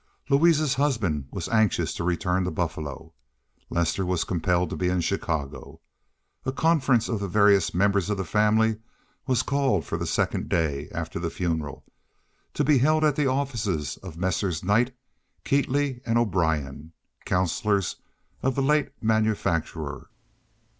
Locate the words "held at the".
12.79-13.27